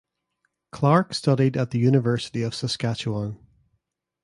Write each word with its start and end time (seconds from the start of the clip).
Clarke 0.71 1.13
studied 1.13 1.55
at 1.55 1.69
the 1.69 1.77
University 1.77 2.41
of 2.41 2.55
Saskatchewan. 2.55 3.37